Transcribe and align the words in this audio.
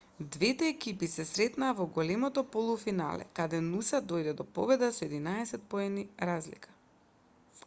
двете 0.35 0.67
екипи 0.69 1.09
се 1.15 1.25
сретнаа 1.31 1.75
во 1.81 1.85
големото 1.97 2.43
полуфинале 2.55 3.29
каде 3.41 3.61
нуса 3.69 4.03
дојде 4.13 4.35
до 4.41 4.49
победа 4.57 4.93
со 5.01 5.11
11 5.13 5.71
поени 5.75 6.09
разлика 6.33 6.77